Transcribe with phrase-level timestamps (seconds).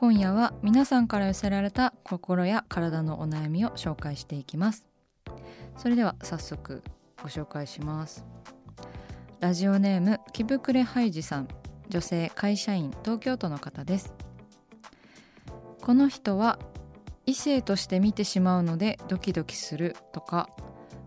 [0.00, 4.86] 今夜は皆さんから寄せられた心や体のお悩みを紹介していきます。
[5.76, 6.84] それでは早速
[7.20, 8.24] ご紹介します。
[9.40, 11.48] ラジオネーム木膨ハイジさん
[11.88, 14.14] 女性会社員東京都の方です。
[15.82, 16.60] この人は
[17.26, 20.48] 異性として見てしまうのでドキドキするとか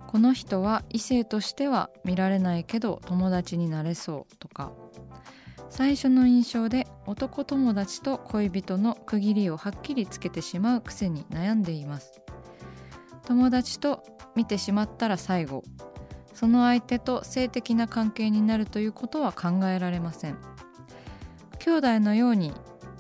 [0.08, 4.74] この人は異性としては見られないけど友達になれそうとか
[5.72, 12.22] 最初の印象で男友達と恋人の区切りをはっきりつけてしまうくせに悩んでいます。
[13.26, 14.04] 友達と
[14.36, 15.64] 見てしまったら最後。
[16.34, 20.38] その相手と性的な関係になるということは考えられません。
[21.60, 22.52] 兄弟のように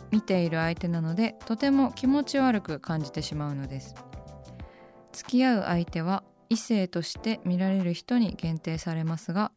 [0.09, 3.95] 見ている相手なのでとても気持ち悪く感じてしまうのです。
[5.11, 9.51] 付き合う相手は異性として見られる人に限定されますが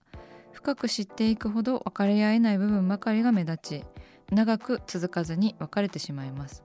[0.54, 3.84] 深く知っていくほど分かり合えない部分ばかりが目立ち
[4.30, 6.64] 長く続かずに別れてしまいます。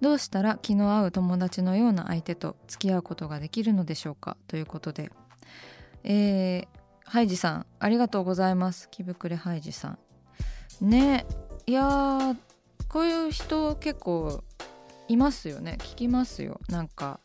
[0.00, 4.38] どうしたら気の合う友達のような相手と付き合うことができるのでしょうか？
[4.46, 5.10] ということで。
[6.02, 6.66] えー、
[7.04, 8.88] ハイジさんありがとうございます。
[8.90, 9.98] 木膨ハイジさ
[10.80, 10.88] ん。
[10.88, 11.26] ね
[11.66, 12.34] いや
[12.88, 14.42] こういう人結構
[15.08, 15.76] いますよね。
[15.80, 16.60] 聞きますよ。
[16.70, 17.20] なんか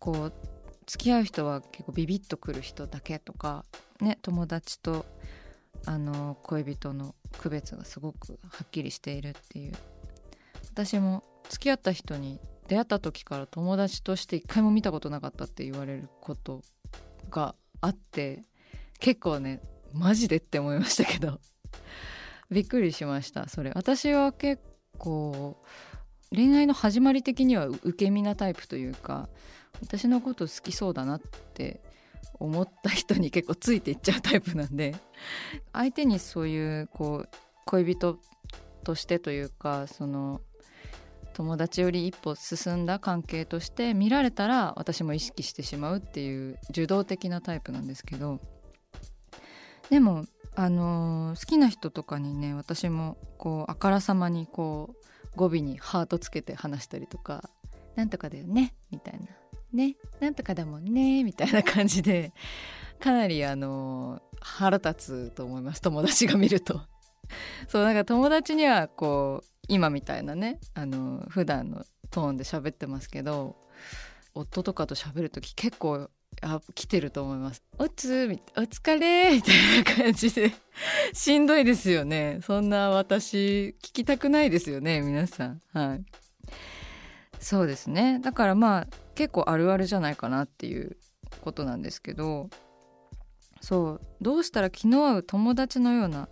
[0.00, 0.32] こう
[0.86, 3.64] 付き合う人は結構ビビッとくる人だけとか
[4.00, 5.06] ね友達と
[5.86, 9.72] あの恋人の区別がすごくはっきりしているっていう。
[10.70, 16.62] 私も付き合った人に出会った時から友達として一回も見たことなかったって言われること
[17.30, 18.42] があって
[18.98, 19.60] 結構ね
[19.92, 21.40] マジでって思いましたけど。
[22.50, 23.72] びっくりしましたそれ。
[23.74, 24.62] 私は結
[24.98, 25.62] 構
[26.34, 29.28] 恋愛の始まり的には受け身なタイプというか
[29.82, 31.20] 私のこと好きそうだなっ
[31.54, 31.80] て
[32.38, 34.94] 思った人に結構ついていっちゃうタイプなんで
[35.72, 37.28] 相手にそういうこう
[37.66, 38.18] 恋人
[38.82, 40.40] としてというかその
[41.34, 48.40] 友達より一歩進んだ関係として見られたら私も意識してしまうっていう受動的なタイプなんですけど
[49.90, 50.24] でも
[50.54, 54.94] あの好きな人とかにね私もこうあからさまにこ
[55.34, 57.50] う語尾にハートつけて話したりとか
[57.96, 59.26] 「なんとかだよね」みたいな
[59.74, 62.32] 「ねなんとかだもんね」みたいな感じで
[63.00, 66.80] かなりあの腹立つと思います友達が見ると。
[67.68, 73.56] そうなんか友達にはこう今みたいなねあの普段のトーンで喋ってますけど
[74.34, 76.10] 夫とかと喋る時結構
[76.42, 80.52] あ来てると思います「おつみお疲れ」みたいな感じで
[81.12, 82.40] しんどいですよね。
[82.42, 85.62] そんな私聞きたくないですよね皆さん。
[85.72, 86.04] はい。
[87.38, 88.20] そうですね。
[88.20, 90.96] だからまあ結構あるあるじゃないかなっていう
[91.40, 92.50] ことなんですけど
[93.60, 96.28] そうどうしたら気の合う友達のような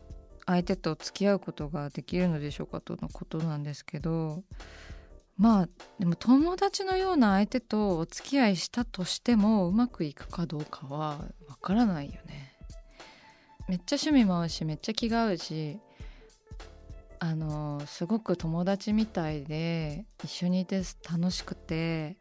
[0.46, 4.42] 相手と付き合うことができるのでしょうかとのことなんですけど
[5.36, 5.68] まあ
[5.98, 12.52] でも友達のような相手とお付き合いしたとしてもうまくいくかどうかはわからないよね。
[13.68, 15.80] めっちゃ趣味も合うしめっちゃ気が合うし
[17.20, 22.16] あのすごく友達みたいで一緒にいて楽しくて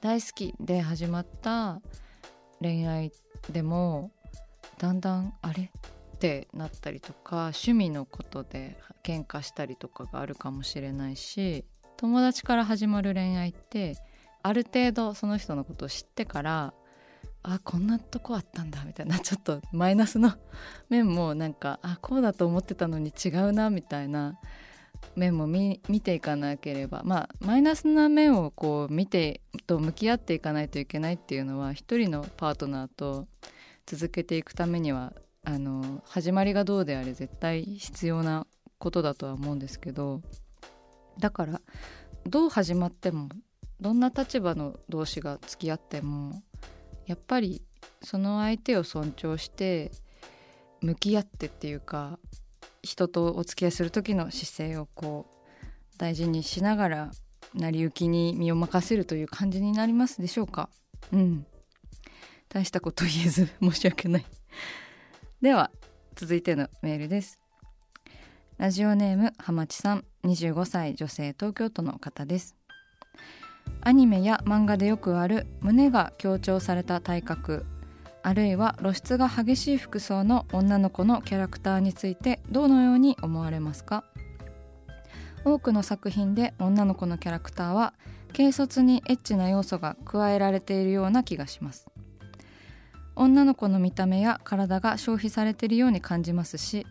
[0.00, 1.80] 大好きで始まった
[2.60, 3.12] 恋愛
[3.50, 4.10] でも
[4.78, 5.70] だんだんあれ
[6.16, 11.64] ってなったりとか趣味のことで喧嘩したりとかがあるかもしれないし
[11.96, 13.96] 友達から始まる恋愛って
[14.42, 16.74] ある程度その人のことを知ってから
[17.42, 20.32] あこんなとこあったんだみたいなちょっとマイナスの
[20.88, 24.38] 面もなんかあこうだと思ってたのに違うなみたいな
[25.14, 33.26] 面も見ていかなければまあマイナスな面をこう見てと向き合っていかないといけないっていうのは一人のパートナーと
[33.86, 35.12] 続けていくためには
[35.44, 38.46] あの始まりがどうであれ絶対必要な
[38.78, 40.20] ことだとは思うんですけど
[41.18, 41.60] だから
[42.26, 43.28] どう始まっても
[43.80, 46.42] どんな立場の同士が付き合っても
[47.06, 47.62] やっぱり
[48.02, 49.92] その相手を尊重して
[50.80, 52.18] 向き合ってっていうか
[52.86, 57.10] 人とお付き合いする時の姿勢をこう大事にしながら
[57.54, 60.70] 成り行きに身を任せるという感じになりますでしょうか？
[61.12, 61.46] うん。
[62.48, 64.26] 大したこと言えず申し訳ない。
[65.42, 65.70] では
[66.14, 67.38] 続いてのメールです。
[68.56, 72.56] ラジオネームはまちさん25歳女性東京都の方です。
[73.82, 77.66] アニメや漫画でよくある胸が強調された体格
[78.26, 84.02] あるいは露出が激しい服装の女の子のキャラクターについてどのように思われますか？
[85.44, 87.94] 多くの作品で女の子のキャラクターは
[88.36, 91.86] 軽率にエッチな要素が加えられているような気がします。
[93.14, 96.84] 女の子の見た目や体が消費されているように感じますし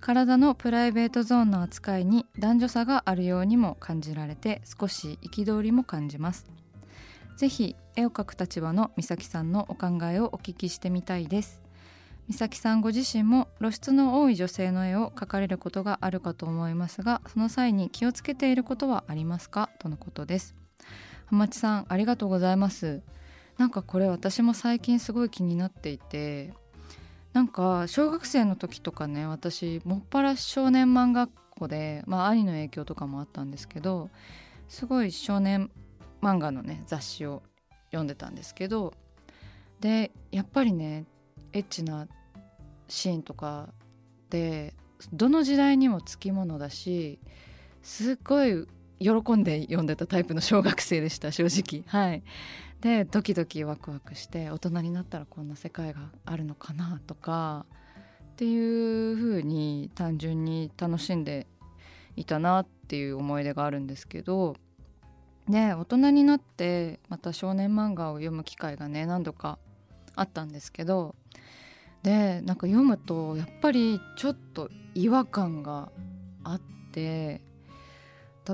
[0.00, 6.44] 体のプライベートゾーンの扱いに男女差があるようにも感じられて少し憤りも感じます。
[7.36, 11.62] ぜひ絵を描く立場の美咲さんのお考えをお聞きしてみたいです。
[12.26, 19.68] 美咲さんご自身も露出の多い女性の絵を描かれることがあるかと思いますがその際に気をつけていることはありますか？
[19.78, 20.54] とのことです。
[21.26, 23.02] 浜地さんありがとうございます。
[23.58, 26.54] なんかこれ私も最近すごい気になっていて
[27.32, 34.08] なんか小学生の時とかね私もっぱら少年漫画子でまあ兄の影響とかもあったんですけど
[34.68, 35.70] すごい少年
[36.24, 37.42] 漫画のね雑誌を
[37.90, 38.94] 読んでたんですけど
[39.80, 41.04] でやっぱりね
[41.52, 42.08] エッチな
[42.88, 43.68] シーンとか
[44.30, 44.74] で
[45.12, 47.18] どの時代にもつきものだし
[47.82, 48.66] すっごい
[48.98, 51.84] 喜んで読んでたタイプの小学生でした正直。
[51.86, 52.22] はい。
[52.80, 57.64] でドキドキワクワクして大人になったらこんな世界があるのかなとか
[58.32, 61.46] っていう風に単純に楽しんで
[62.16, 64.56] いたなっていう思い出があるんですけど
[65.48, 69.58] で大人になってまた少年漫画を読む機会がね何度か
[70.16, 71.14] あったんですけど
[72.02, 75.90] でなんか読むとやっぱりちょっと違和感が
[76.44, 76.60] あっ
[76.92, 77.40] て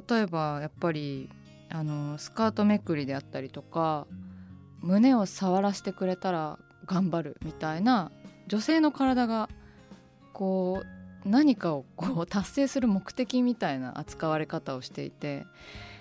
[0.09, 1.29] 例えばやっぱり
[1.69, 4.07] あのスカートめくりであったりとか
[4.81, 8.11] 胸を触らせてくれたら頑張るみたいな
[8.49, 9.49] 女性の体が
[10.33, 10.83] こ
[11.25, 15.45] う何かをこう達成する目的みたいな扱われ方をしていて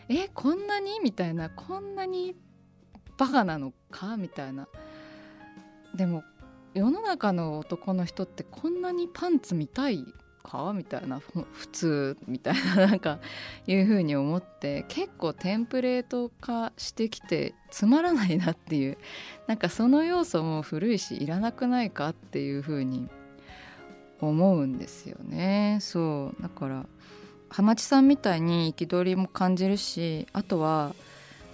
[0.09, 0.99] えこんなに？
[1.03, 2.35] みたいなこんなに
[3.17, 4.17] バカなのか？
[4.17, 4.67] みたいな。
[5.95, 6.23] でも
[6.73, 10.03] 世の中の男の人ってこんなにパンツ見たい
[10.43, 10.73] か？
[10.73, 11.19] みたいな。
[11.19, 12.87] 普通みたいな。
[12.87, 13.19] なんか
[13.67, 14.85] いうふうに思って。
[14.87, 18.97] 結構テンプレート化してきてつまらないなっていう。
[19.47, 22.09] なんかその要素も古いしいらなくないか？
[22.09, 23.09] っていうふうに
[24.21, 25.77] 思うんですよね。
[25.81, 26.41] そう。
[26.41, 26.85] だから
[27.49, 30.93] 浜地さんみたいに憤りも感じるしあとは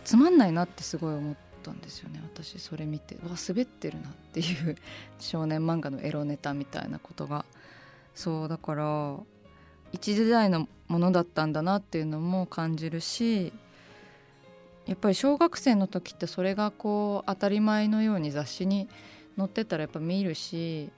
[0.03, 3.15] つまんないなってすごい思ったんですよね私それ見て。
[3.15, 4.75] わ滑ってるなっていう
[5.19, 7.45] 少年漫画のエロネタみたいなことが。
[8.13, 9.17] そうだから
[9.91, 13.51] 一時代のものだったんだなっていうのも感じるし
[14.85, 18.87] やっぱり小学生の時ってそれがこう当たり前のように雑誌に
[19.37, 20.89] 載ってたらやっぱ見るし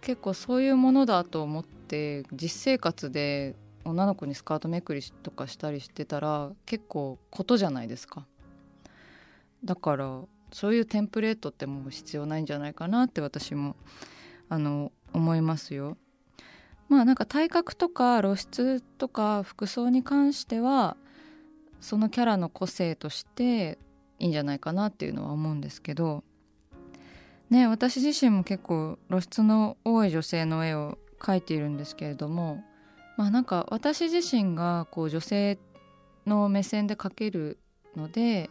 [0.00, 3.54] 結構そういうものだと思って実生活で
[3.88, 8.26] 女の子にスカートめくりとかしたりしてたら結構ことじゃないですか。
[9.64, 13.76] だからそういうテンプレートってもう必要ないんじゃないかなって私も
[14.48, 15.96] あの思いますよ。
[16.88, 20.96] まあなんか体格とか露出とか服装に関しては
[21.80, 23.78] そのキャラの個性として
[24.18, 26.24] いいんじゃないかなっていうのは思うんですけど。
[27.50, 32.62] ね私自身も結構露出の多い女性の絵を描いているんですけれども
[33.18, 35.58] まあなんか私自身がこう女性
[36.24, 37.58] の目線で描ける
[37.96, 38.48] ので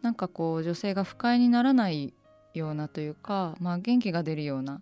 [0.00, 2.14] なんかこう女性が不快にならない
[2.54, 4.80] ようなというか、まあ、元気が出るような、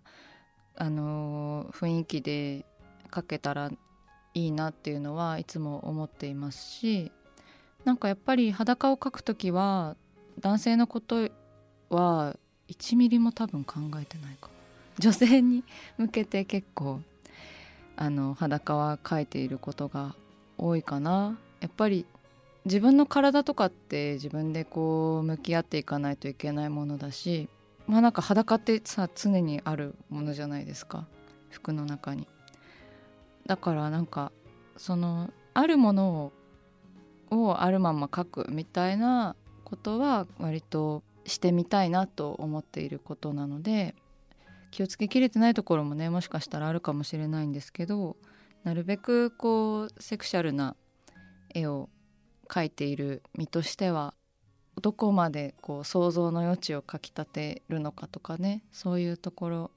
[0.75, 2.65] あのー、雰囲気で
[3.09, 3.71] 描けたら
[4.35, 7.11] いいなっていうのはいつも思っていますし
[7.83, 9.95] なんかやっぱり裸を描く時は
[10.39, 11.29] 男性のこと
[11.89, 12.35] は
[12.69, 14.49] 1ミリも多分考えてないか
[14.99, 15.63] 女性に
[15.97, 17.01] 向けて結構
[17.97, 20.15] あの裸は描いていることが
[20.57, 22.05] 多いかなやっぱり
[22.65, 27.47] 自分の体とかって自分でこう向き合っていかないといけないものだし
[27.87, 31.05] まあなんか裸ってさ常にあるものじゃないですか
[31.49, 32.27] 服の中に。
[33.45, 34.31] だからなんか
[34.75, 36.31] そのあるものを
[37.31, 43.95] をあるまま書くみたいなことは割としてみたいなと思っていることなので
[44.75, 48.17] 気をつけきれてないところもねもしかしたらあるかもしれないんですけど
[48.65, 50.75] なるべくこうセクシャルな
[51.53, 51.87] 絵を
[52.49, 54.13] 描いている身としては
[54.81, 59.71] どこまでこう想像の余地をかきたてるのかとかねそういうところ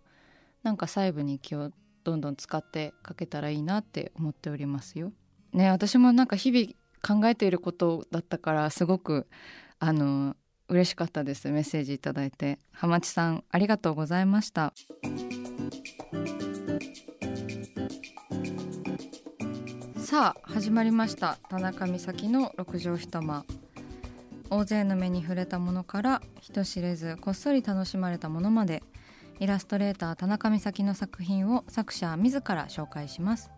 [0.64, 1.70] なんか細部に気を
[2.02, 5.12] どんどん使って描けたらいいなって思っておりますよ。
[5.52, 9.28] ね私もなんか日々考えていることだったからすごく
[9.78, 10.34] あの
[10.68, 11.48] 嬉しかったです。
[11.48, 12.58] メッセージいただいて。
[12.72, 14.72] 浜地さんありがとうございました。
[19.96, 21.38] さあ始まりました。
[21.48, 23.44] 田中美咲の六畳一間。
[24.50, 28.82] 大勢の目に触れたものから人知れずこっそり楽しまれたものまで。
[29.40, 33.50] イラストレーター田中美咲の作品を作者自ら紹介します。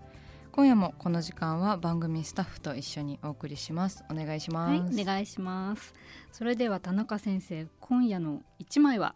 [0.53, 4.05] 今夜もこの時間は番組スタッフと一緒にお送りします。
[4.11, 4.71] お願いします。
[4.83, 5.95] はいお願いします
[6.33, 9.15] それでは田中先生今夜の一枚は？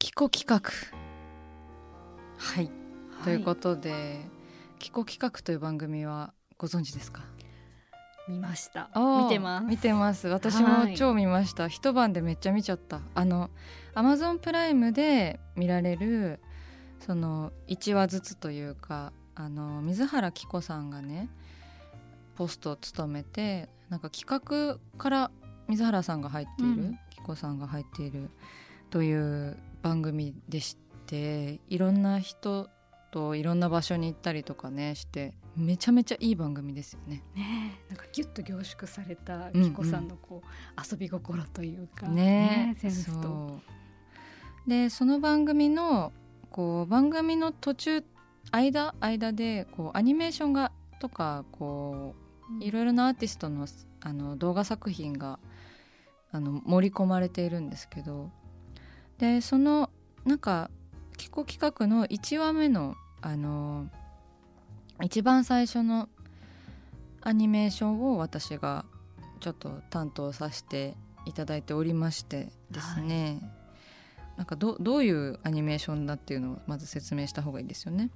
[0.00, 0.70] キコ企画。
[2.36, 4.20] はい、はい、ということで
[4.80, 7.22] キコ企画という番組はご存知ですか？
[8.28, 8.90] 見ました。
[8.96, 9.66] 見てます。
[9.66, 10.26] 見てます。
[10.28, 13.00] 私も超見ました、はい、一晩でめっちゃ見ちゃった。
[13.14, 13.50] あの
[13.94, 16.40] アマゾンプライムで見られる
[16.98, 21.28] その1話ずつというかあの水原希子さんがね
[22.34, 25.30] ポストを務めてなんか企画から
[25.68, 28.30] 水原さんが入っている、うん、希子さんが入っている
[28.90, 30.76] という番組でし
[31.06, 32.68] ていろんな人
[33.12, 37.22] といろんな場所に行ったりとかねしてめちゃめちゃいい番組ですよね。
[37.34, 40.46] ねなんかギュッと凝縮された紀子さんのこう、うんうん、
[40.90, 43.60] 遊び心というかねねそ
[44.66, 46.12] でその番組の
[46.50, 48.04] こう番組の途中
[48.50, 52.14] 間間でこうアニメーションがとかこ
[52.60, 53.66] ういろいろなアーティストの
[54.00, 55.38] あの動画作品が
[56.30, 58.30] あの盛り込まれているんですけど
[59.18, 59.90] でその
[60.24, 60.70] なんか
[61.16, 63.88] キコ企画の1話目のあの
[65.02, 66.08] 一番最初の
[67.20, 68.84] アニメーションを私が
[69.40, 70.94] ちょっと担当させて
[71.26, 73.48] いただいておりましてですね、は
[74.34, 78.10] い、なんかどどういうアニメーションだっていうのをまず説明した方がいいですよね。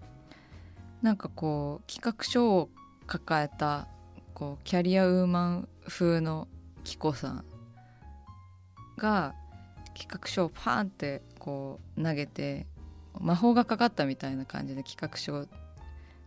[1.03, 2.71] なんかこう企画書を
[3.07, 3.89] 抱えた
[4.35, 6.49] こうキャリアウーマン風の
[6.85, 7.45] 紀子さん
[8.97, 9.35] が
[9.95, 12.67] 企画書をパーンってこう投げて
[13.21, 15.47] 魔法がかかったみたいな感じで企画書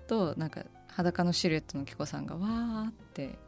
[0.08, 3.40] となんか裸のシルエットの紀子さんがわーって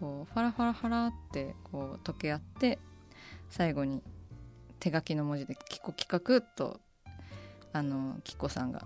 [0.00, 2.78] こうファラファラファラってこう溶け合って
[3.50, 4.02] 最後に
[4.80, 6.80] 手書きの文字で「紀子企画」と
[7.72, 8.82] あの紀子さんが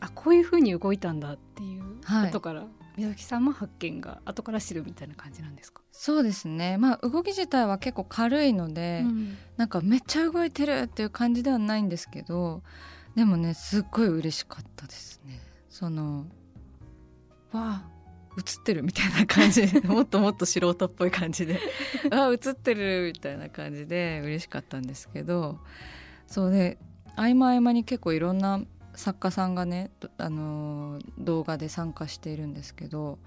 [0.00, 5.82] あこういうふうに動いたんだっていう、はい、後から宮崎さんも発見が後から知るみたいな感じなんですか？
[5.92, 6.76] そうですね。
[6.76, 12.62] まあ動き自体は結構軽いので、うん、なんかめっちゃ動いてるっていう感じではないんですけど
[13.14, 15.40] でもねすっごい嬉しかったですね。
[15.70, 16.26] その
[17.52, 17.95] わあ
[18.38, 19.62] 映ってるみたいな感じ。
[19.86, 21.58] もっともっと素人っぽい感じで。
[22.10, 25.58] あ映ってるみたいな感じで嬉しかったんですけど。
[26.26, 26.78] そうで
[27.14, 28.60] 合間合間に結構いろんな
[28.94, 33.18] 作家さんがね、あの動画で参加しているんですけど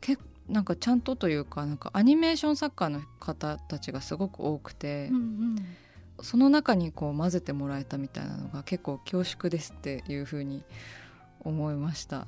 [0.00, 5.56] 結なんかちゃんとというかなんかアニメーション作家の方たちがすごく多くて、うんうん、
[6.22, 10.64] その中にこう混ぜてもらえたみたいなのが結構恐縮ですっていうふうに
[11.40, 12.26] 思いました。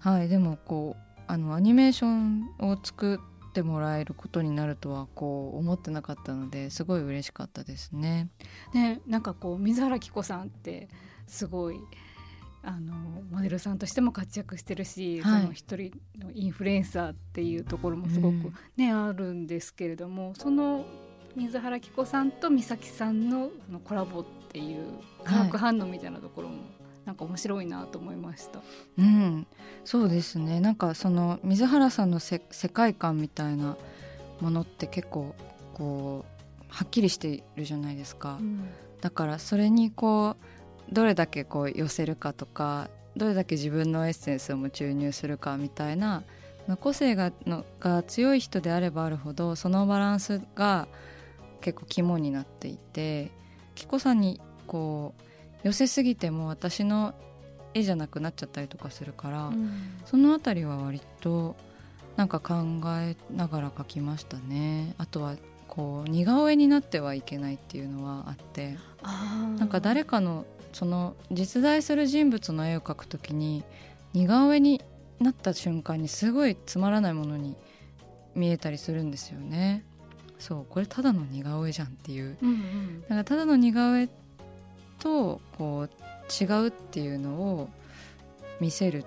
[0.00, 8.28] はい、でもこうあのアニメーションを作ってもらえることになるとはこう思ってなかったのですごい嬉しかったですね。
[8.72, 10.88] ねなんかこう水原希子さんって
[11.26, 11.80] すごい
[12.64, 12.94] あの
[13.30, 20.86] モデルさんとしても活躍してるし、はい、その一人のインフルエンサーっていうところもすごくね、うん、あるんですけれどもその
[21.34, 24.86] 水原希子さんと美咲さんののコラボっていう
[25.24, 26.64] 化学反応みたいなところも、
[27.04, 28.60] なんか面白いなと思いました。
[28.98, 29.46] うん、
[29.84, 30.60] そうですね。
[30.60, 33.76] なんかその水原さんのせ世界観みたいな
[34.40, 35.34] ものって結構
[35.74, 36.24] こ
[36.60, 38.38] うはっきりしているじゃないですか。
[38.40, 38.68] うん、
[39.00, 40.36] だからそれにこ
[40.90, 46.22] うどれだけこう寄せるかとか、どれだけ自分のエッセンスをも注入するかみたいな
[46.80, 50.88] 個性がのが強い人であればあるほどそのバランスが
[51.60, 53.30] 結構肝になっていて
[53.74, 55.22] 紀子さんにこう
[55.62, 57.14] 寄せすぎても私の
[57.74, 59.70] 絵じゃなくなっちゃったりとかするから、うん、
[60.04, 61.56] その辺りは割と
[62.16, 62.54] なんか考
[63.00, 64.94] えながら描きましたね。
[64.98, 65.36] あとは
[65.68, 68.76] こう似顔絵になってはいけないっていうのはあって
[69.58, 73.64] なんか誰かのその実在する人物の絵を描くときに
[74.12, 74.82] 似顔絵に
[75.18, 77.56] なった瞬間にすごいつまらないものに
[78.34, 79.84] 見えたりするんですよね。
[80.38, 84.08] そうこれただの似顔絵じゃんっていう、うんうん、だからただの似顔絵
[85.02, 87.68] とこう違うっていうのを
[88.60, 89.04] 見せる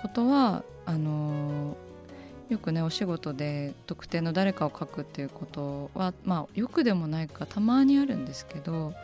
[0.00, 8.94] ことはあのー、よくねお仕事で特定の誰かを描くっていうことはまあよくでもないかたまにあるんですけど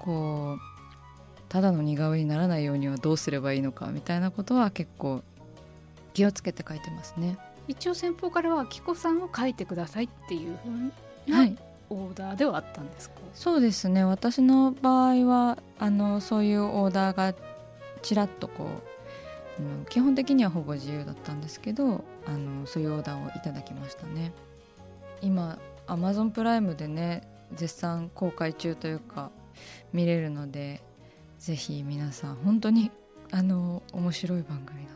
[0.00, 5.22] こうただの似顔絵にならないようにはどうすればいいのかみたいなことは結構
[6.12, 7.38] 気をつけて書いてますね。
[7.66, 10.58] 一応先方からは紀子さんを書いてくださいっていう
[11.26, 11.48] ふうな
[11.90, 14.04] オーダーではあったんですか、そうですね。
[14.04, 17.34] 私の場合はあのそういうオーダーが
[18.02, 18.66] ちらっとこ
[19.58, 24.32] う、うん、基本的にはほぼ自由だったんですけどあのそういうオーダーをいただきましたね。
[25.20, 29.30] 今アマゾンプライムでね絶賛公開中というか
[29.92, 30.82] 見れるので
[31.38, 32.90] ぜひ皆さん本当に
[33.32, 34.90] あの面白い番組だ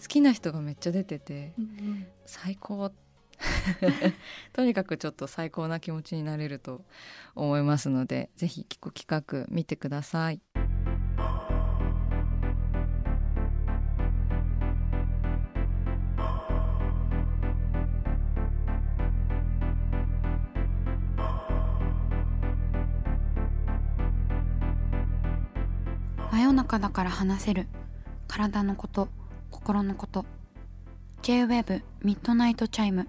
[0.00, 2.90] 好きな人がめっちゃ出てて、うんうん、最高
[4.52, 6.84] とにかくちょっと最高な気持ちになれると
[7.34, 10.40] 思いますのでぜひ聞く企画見てください。
[26.30, 27.66] 真夜中だから話せる。
[28.28, 29.08] 体のこと
[29.50, 30.24] 心のこと。
[31.22, 33.08] J-WEB ミッドナイトチャイム。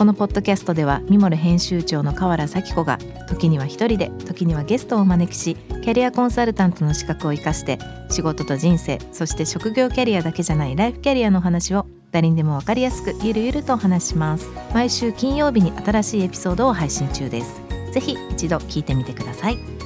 [0.00, 2.96] このポッドキャストではミモル編集長の河原咲子が
[3.28, 14.48] 時には一人で時にはゲストをお招きしキャリアコンサルタントの資格を生かして仕事と人生そして職業キャリアだけじゃないライフキャリアの話を誰にでも分かりやすくゆるゆるとお話します。
[14.72, 17.60] 毎週金曜日に新しいエピソードを配信中です。
[17.92, 19.79] ぜひ一度聞いてみてください。